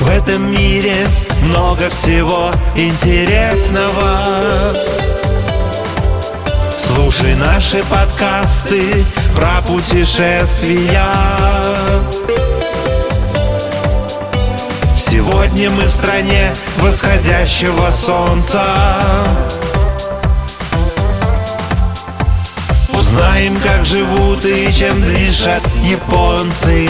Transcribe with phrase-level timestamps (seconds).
[0.00, 1.06] В этом мире
[1.40, 4.20] много всего интересного.
[6.78, 11.02] Слушай наши подкасты про путешествия.
[14.94, 18.64] Сегодня мы в стране восходящего солнца.
[22.92, 26.86] Узнаем, как живут и чем дышат японцы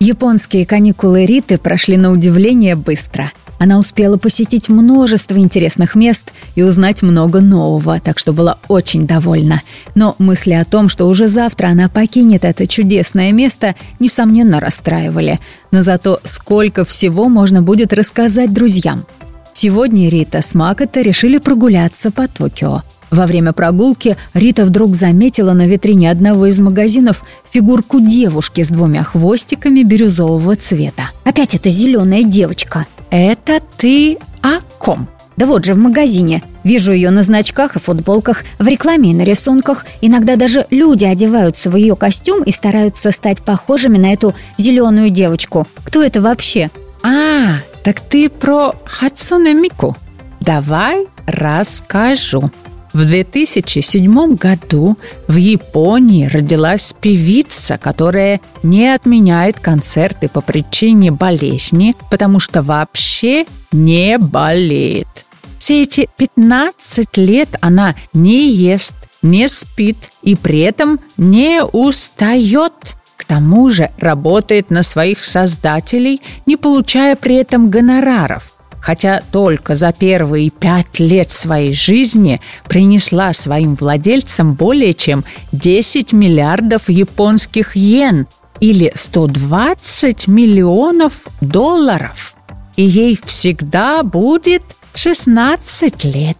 [0.00, 3.32] Японские каникулы Риты прошли на удивление быстро.
[3.58, 9.62] Она успела посетить множество интересных мест и узнать много нового, так что была очень довольна.
[9.96, 15.40] Но мысли о том, что уже завтра она покинет это чудесное место, несомненно расстраивали.
[15.72, 19.04] Но зато сколько всего можно будет рассказать друзьям.
[19.52, 25.66] Сегодня Рита с Макото решили прогуляться по Токио– во время прогулки Рита вдруг заметила на
[25.66, 31.10] витрине одного из магазинов фигурку девушки с двумя хвостиками бирюзового цвета.
[31.24, 36.42] «Опять эта зеленая девочка!» «Это ты о ком?» Да вот же в магазине.
[36.64, 39.86] Вижу ее на значках и футболках, в рекламе и на рисунках.
[40.00, 45.68] Иногда даже люди одеваются в ее костюм и стараются стать похожими на эту зеленую девочку.
[45.84, 46.70] Кто это вообще?
[47.04, 49.96] А, так ты про Хацуне Мику.
[50.40, 52.50] Давай расскажу.
[52.92, 62.40] В 2007 году в Японии родилась певица, которая не отменяет концерты по причине болезни, потому
[62.40, 65.26] что вообще не болеет.
[65.58, 72.72] Все эти 15 лет она не ест, не спит и при этом не устает.
[73.16, 79.92] К тому же работает на своих создателей, не получая при этом гонораров– хотя только за
[79.92, 88.26] первые пять лет своей жизни принесла своим владельцам более чем 10 миллиардов японских йен
[88.60, 92.34] или 120 миллионов долларов.
[92.76, 94.62] И ей всегда будет
[94.94, 96.38] 16 лет.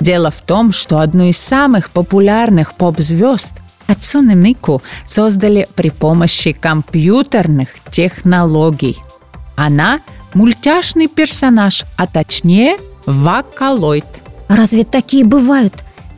[0.00, 3.48] Дело в том, что одну из самых популярных поп-звезд
[3.86, 8.98] Ацуне Мику создали при помощи компьютерных технологий.
[9.56, 10.00] Она–
[10.34, 12.76] мультяшный персонаж, а точнее
[13.06, 14.06] вокалоид.
[14.48, 15.74] Разве такие бывают?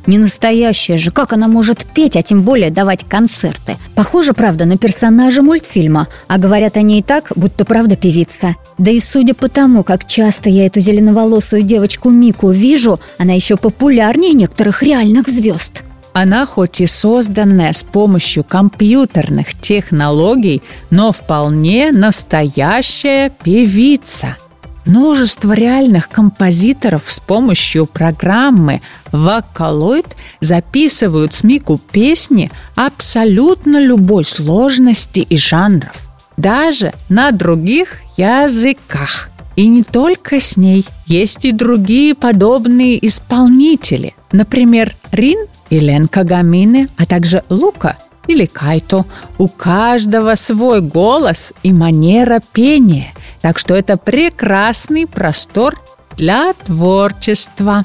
[0.08, 3.76] Не настоящая же, как она может петь, а тем более давать концерты?
[3.94, 8.56] Похоже, правда, на персонажа мультфильма, а говорят они и так, будто правда певица.
[8.78, 13.58] Да и судя по тому, как часто я эту зеленоволосую девочку Мику вижу, она еще
[13.58, 15.82] популярнее некоторых реальных звезд.
[16.21, 24.37] Она хоть и созданная с помощью компьютерных технологий, но вполне настоящая певица.
[24.84, 30.09] Множество реальных композиторов с помощью программы Vocaloid
[30.41, 39.82] записывают с Мику песни абсолютно любой сложности и жанров, даже на других языках– и не
[39.82, 40.86] только с ней.
[41.04, 44.14] Есть и другие подобные исполнители.
[44.30, 47.98] Например, Рин и Лен Кагамины, а также Лука
[48.28, 49.04] или Кайто.
[49.36, 53.12] У каждого свой голос и манера пения.
[53.41, 55.75] Так что это прекрасный простор
[56.16, 57.84] для творчества.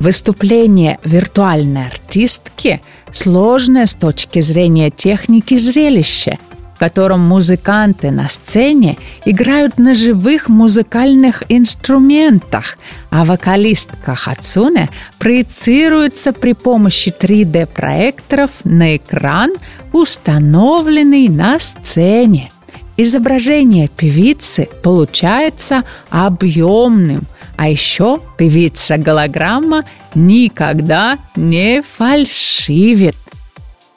[0.00, 2.80] Выступление виртуальной артистки
[3.12, 6.38] сложное с точки зрения техники зрелища–
[6.74, 12.76] в котором музыканты на сцене играют на живых музыкальных инструментах,
[13.10, 19.52] а вокалистка Хацуне проецируется при помощи 3D-проекторов на экран,
[19.92, 22.50] установленный на сцене.
[22.96, 27.22] Изображение певицы получается объемным,
[27.56, 33.16] а еще певица-голограмма никогда не фальшивит.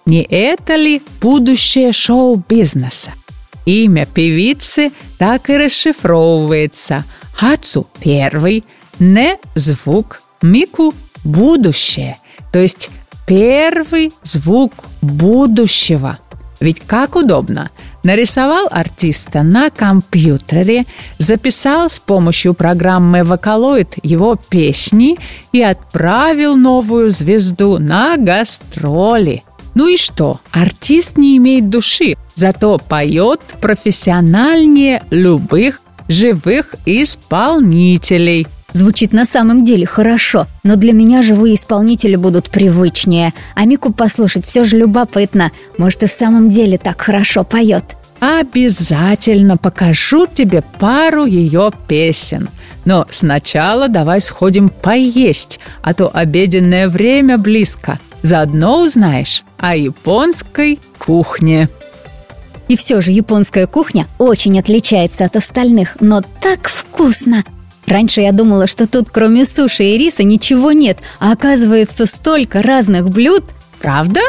[0.07, 3.11] Не это ли будущее шоу-бизнеса?
[3.65, 7.03] Имя певицы так и расшифровывается.
[7.33, 8.63] Хацу– первый,
[8.99, 10.93] не– звук, мику–
[11.25, 12.15] будущее.
[12.53, 12.89] То есть
[13.27, 16.19] первый звук будущего.
[16.61, 17.69] Ведь как удобно.
[18.03, 20.85] Нарисовал артиста на компьютере,
[21.17, 25.17] записал с помощью программы «Вокалоид» его песни
[25.51, 29.43] и отправил новую звезду на гастроли.
[29.77, 30.41] Ну и что?
[30.51, 38.47] Артист не имеет души, зато поет профессиональнее любых живых исполнителей.
[38.73, 43.35] Звучит на самом деле хорошо, но для меня живые исполнители будут привычнее.
[43.53, 45.51] А Мику послушать все же любопытно.
[45.77, 47.83] Может, и в самом деле так хорошо поет.
[48.19, 52.49] Обязательно покажу тебе пару ее песен.
[52.83, 57.99] Но сначала давай сходим поесть, а то обеденное время близко.
[58.21, 61.69] Заодно узнаешь о японской кухне.
[62.67, 67.43] И все же японская кухня очень отличается от остальных, но так вкусно!
[67.85, 73.09] Раньше я думала, что тут кроме суши и риса ничего нет, а оказывается столько разных
[73.09, 73.45] блюд.
[73.79, 74.19] Правда?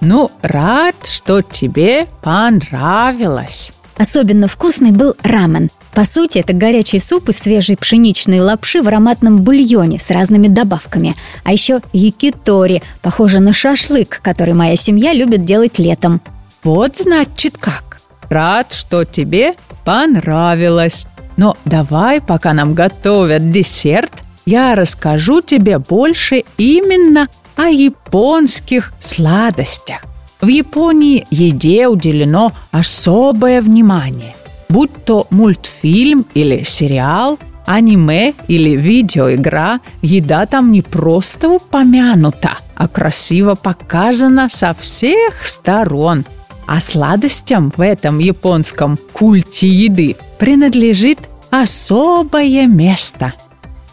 [0.00, 3.72] Ну, рад, что тебе понравилось.
[3.96, 5.70] Особенно вкусный был рамен.
[5.96, 11.16] По сути, это горячий суп из свежей пшеничной лапши в ароматном бульоне с разными добавками.
[11.42, 16.20] А еще якитори, похоже на шашлык, который моя семья любит делать летом.
[16.62, 18.02] Вот значит как.
[18.28, 19.54] Рад, что тебе
[19.86, 21.06] понравилось.
[21.38, 24.12] Но давай, пока нам готовят десерт,
[24.44, 30.04] я расскажу тебе больше именно о японских сладостях.
[30.42, 34.35] В Японии еде уделено особое внимание.
[34.68, 43.54] Будь то мультфильм или сериал, аниме или видеоигра, еда там не просто упомянута, а красиво
[43.54, 46.24] показана со всех сторон–
[46.66, 51.18] а сладостям в этом японском культе еды принадлежит
[51.50, 53.34] особое место.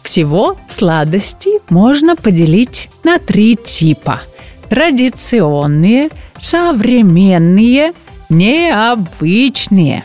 [0.02, 4.20] Всего сладости можно поделить на три типа.
[4.68, 7.92] Традиционные, современные,
[8.28, 10.04] необычные.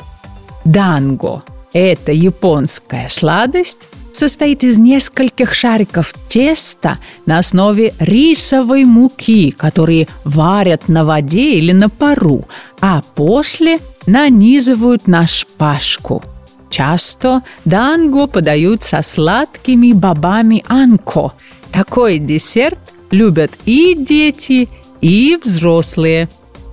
[0.69, 1.42] Данго–
[1.74, 11.06] это японская сладость, состоит из нескольких шариков теста на основе рисовой муки, которые варят на
[11.06, 12.45] воде или на пару,
[12.81, 16.21] а после нанизывают на шпажку.
[16.69, 21.33] Часто данго подают со сладкими бобами анко.
[21.71, 22.77] Такой десерт
[23.10, 24.69] любят и дети,
[25.01, 26.30] и взрослые.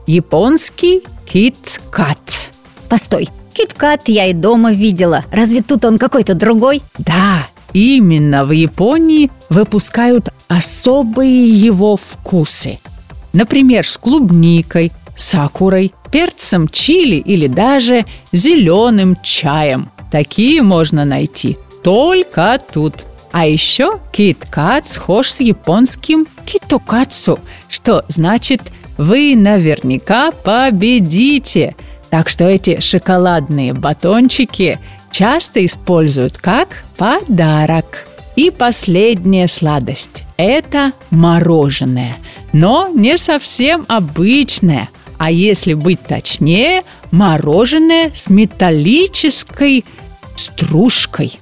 [0.06, 2.50] Японский кит-кат.
[2.90, 5.24] Постой, Киткат я и дома видела.
[5.32, 6.82] Разве тут он какой-то другой?
[6.98, 12.80] Да, именно в Японии выпускают особые его вкусы.
[13.32, 19.90] Например, с клубникой, сакурой, перцем чили или даже зеленым чаем.
[20.12, 23.06] Такие можно найти только тут.
[23.32, 27.38] А еще киткат схож с японским китокацу,
[27.70, 28.60] что значит
[28.98, 31.74] «вы наверняка победите»,
[32.10, 34.78] так что эти шоколадные батончики
[35.10, 38.06] часто используют как подарок.
[38.36, 42.16] И последняя сладость– это мороженое,
[42.52, 49.86] но не совсем обычное, а если быть точнее, мороженое с металлической
[50.34, 51.40] стружкой.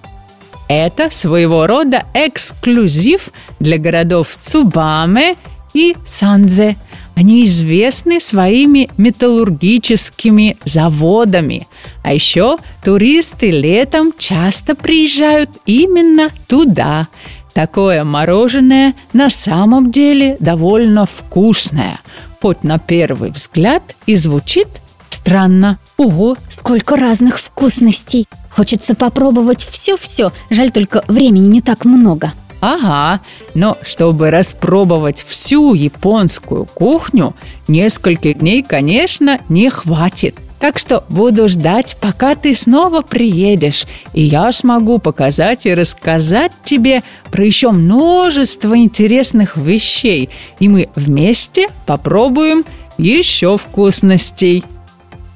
[0.68, 5.34] Это своего рода эксклюзив для городов Цубаме
[5.74, 6.76] и Санзе–
[7.14, 11.66] они известны своими металлургическими заводами.
[12.02, 17.08] А еще туристы летом часто приезжают именно туда.
[17.52, 22.00] Такое мороженое на самом деле довольно вкусное,
[22.42, 24.68] хоть на первый взгляд и звучит
[25.08, 25.78] странно.
[25.96, 28.26] Ого, сколько разных вкусностей!
[28.50, 32.32] Хочется попробовать все-все, жаль только времени не так много.
[32.66, 33.20] Ага,
[33.52, 37.34] но чтобы распробовать всю японскую кухню,
[37.68, 40.36] нескольких дней, конечно, не хватит.
[40.60, 43.84] Так что буду ждать, пока ты снова приедешь,
[44.14, 51.68] и я смогу показать и рассказать тебе про еще множество интересных вещей, и мы вместе
[51.84, 52.64] попробуем
[52.96, 54.64] еще вкусностей.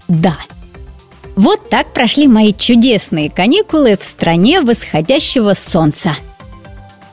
[0.08, 0.38] Да.
[1.36, 6.16] Вот так прошли мои чудесные каникулы в стране восходящего солнца.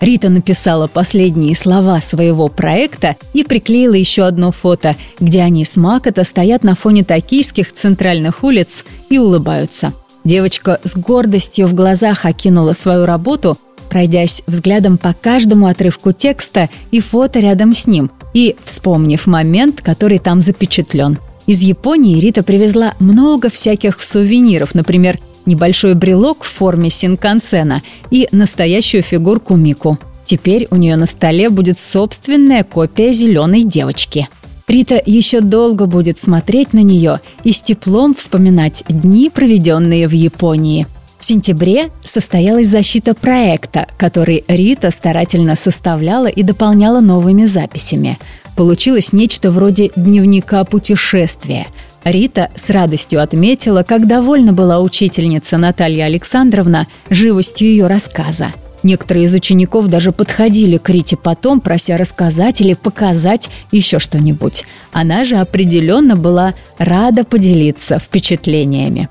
[0.05, 6.23] Рита написала последние слова своего проекта и приклеила еще одно фото, где они с Макота
[6.23, 9.93] стоят на фоне токийских центральных улиц и улыбаются.
[10.23, 13.57] Девочка с гордостью в глазах окинула свою работу,
[13.89, 20.19] пройдясь взглядом по каждому отрывку текста и фото рядом с ним, и вспомнив момент, который
[20.19, 21.17] там запечатлен.
[21.47, 29.03] Из Японии Рита привезла много всяких сувениров, например, небольшой брелок в форме синкансена и настоящую
[29.03, 29.99] фигурку Мику.
[30.25, 34.27] Теперь у нее на столе будет собственная копия зеленой девочки.
[34.67, 40.87] Рита еще долго будет смотреть на нее и с теплом вспоминать дни, проведенные в Японии.
[41.19, 48.17] В сентябре состоялась защита проекта, который Рита старательно составляла и дополняла новыми записями.
[48.55, 51.67] Получилось нечто вроде дневника путешествия–
[52.05, 58.53] Рита с радостью отметила, как довольна была учительница Наталья Александровна живостью ее рассказа.
[58.83, 64.65] Некоторые из учеников даже подходили к Рите потом, прося рассказать или показать еще что-нибудь.
[64.91, 69.09] Она же определенно была рада поделиться впечатлениями.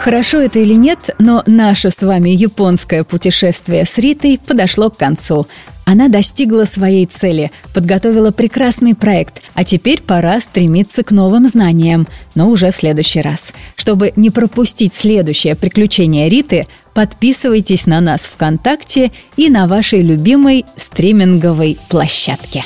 [0.00, 5.46] Хорошо это или нет, но наше с вами японское путешествие с Ритой подошло к концу.
[5.84, 12.48] Она достигла своей цели, подготовила прекрасный проект, а теперь пора стремиться к новым знаниям, но
[12.48, 13.52] уже в следующий раз.
[13.74, 21.78] Чтобы не пропустить следующее приключение Риты, подписывайтесь на нас ВКонтакте и на вашей любимой стриминговой
[21.88, 22.64] площадке.